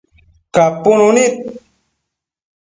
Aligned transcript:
capunu 0.53 1.07
nid 1.15 1.35